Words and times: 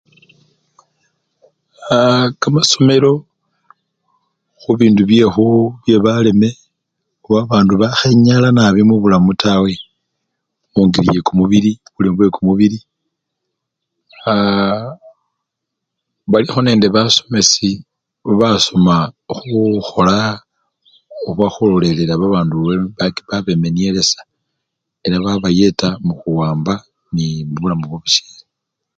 Aaa! 1.93 2.25
kamasomelo 2.41 3.11
khubindu 4.61 5.01
byekhuu! 5.09 5.65
byebaleme 5.83 6.49
oba 7.25 7.39
babandu 7.45 7.73
bakhenyala 7.81 8.47
nabi 8.57 8.81
mubulanu 8.89 9.31
tawe, 9.43 9.71
mungeli 10.73 11.09
yekumubili 11.15 11.71
buleme 11.93 12.15
bwekumubili 12.17 12.79
aaa! 14.31 14.89
balikho 16.31 16.59
nende 16.63 16.87
basomesi 16.95 17.69
babasoma 18.25 18.95
khukhola 19.37 20.15
oba 21.29 21.45
khulolelela 21.53 22.11
ababandu 22.15 22.55
be! 22.67 22.73
babemenyelesya 23.29 24.21
ne 25.09 25.17
babayeta 25.25 25.87
mukhuwamba 26.05 26.73
nemubulamu 27.15 27.85
bwabusyele. 27.87 28.43